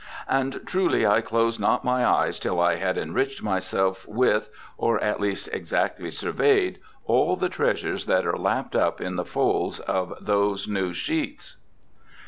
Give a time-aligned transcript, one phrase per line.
[0.27, 5.19] And truly I closed not my eyes till I had enricht myselfe with (or at
[5.19, 10.67] least exactly surveyed) all the treasures that are lapt up in the folds of those
[10.67, 11.57] new sheets.'